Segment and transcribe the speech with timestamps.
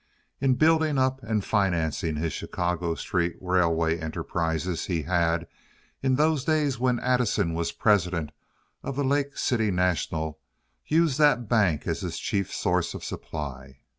[0.39, 5.47] In building up and financing his Chicago street railway enterprises he had,
[6.01, 8.31] in those days when Addison was president
[8.81, 10.39] of the Lake City National,
[10.87, 13.77] used that bank as his chief source of supply.